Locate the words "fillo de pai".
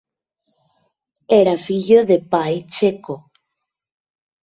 1.67-2.53